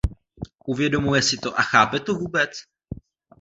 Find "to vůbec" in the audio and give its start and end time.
1.99-2.49